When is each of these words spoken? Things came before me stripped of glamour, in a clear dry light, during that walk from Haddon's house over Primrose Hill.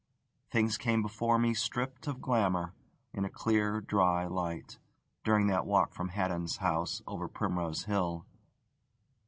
Things 0.49 0.79
came 0.79 1.03
before 1.03 1.37
me 1.37 1.53
stripped 1.53 2.07
of 2.07 2.23
glamour, 2.23 2.73
in 3.13 3.23
a 3.23 3.29
clear 3.29 3.79
dry 3.81 4.25
light, 4.25 4.79
during 5.23 5.45
that 5.45 5.67
walk 5.67 5.93
from 5.93 6.09
Haddon's 6.09 6.57
house 6.57 7.03
over 7.05 7.27
Primrose 7.27 7.83
Hill. 7.83 8.25